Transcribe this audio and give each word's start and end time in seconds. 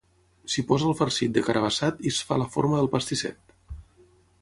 S'hi 0.53 0.63
posa 0.71 0.87
el 0.91 0.95
farcit 1.01 1.35
de 1.35 1.45
carabassat 1.49 2.03
i 2.07 2.13
es 2.15 2.25
fa 2.31 2.41
la 2.45 2.51
forma 2.57 2.81
del 2.83 2.93
pastisset. 2.97 3.59